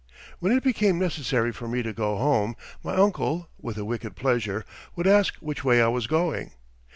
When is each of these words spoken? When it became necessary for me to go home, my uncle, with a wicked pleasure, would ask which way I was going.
When 0.39 0.51
it 0.51 0.63
became 0.63 0.97
necessary 0.97 1.51
for 1.51 1.67
me 1.67 1.83
to 1.83 1.93
go 1.93 2.17
home, 2.17 2.55
my 2.83 2.95
uncle, 2.95 3.49
with 3.59 3.77
a 3.77 3.85
wicked 3.85 4.15
pleasure, 4.15 4.65
would 4.95 5.05
ask 5.05 5.35
which 5.35 5.63
way 5.63 5.79
I 5.79 5.89
was 5.89 6.07
going. 6.07 6.53